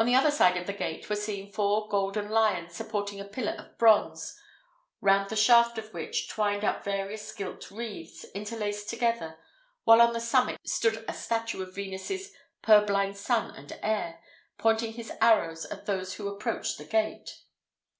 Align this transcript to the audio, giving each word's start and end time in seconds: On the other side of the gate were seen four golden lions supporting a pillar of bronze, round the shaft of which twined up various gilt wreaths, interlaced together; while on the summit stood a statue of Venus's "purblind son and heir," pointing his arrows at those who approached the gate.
On 0.00 0.06
the 0.06 0.16
other 0.16 0.32
side 0.32 0.56
of 0.56 0.66
the 0.66 0.72
gate 0.72 1.08
were 1.08 1.14
seen 1.14 1.52
four 1.52 1.88
golden 1.88 2.28
lions 2.28 2.74
supporting 2.74 3.20
a 3.20 3.24
pillar 3.24 3.52
of 3.52 3.78
bronze, 3.78 4.36
round 5.00 5.30
the 5.30 5.36
shaft 5.36 5.78
of 5.78 5.94
which 5.94 6.28
twined 6.28 6.64
up 6.64 6.82
various 6.82 7.30
gilt 7.32 7.70
wreaths, 7.70 8.24
interlaced 8.34 8.88
together; 8.90 9.38
while 9.84 10.02
on 10.02 10.12
the 10.12 10.18
summit 10.18 10.58
stood 10.66 11.04
a 11.06 11.12
statue 11.14 11.62
of 11.62 11.72
Venus's 11.72 12.32
"purblind 12.64 13.16
son 13.16 13.54
and 13.54 13.78
heir," 13.80 14.20
pointing 14.58 14.94
his 14.94 15.12
arrows 15.20 15.64
at 15.66 15.86
those 15.86 16.14
who 16.14 16.26
approached 16.26 16.76
the 16.76 16.84
gate. 16.84 17.30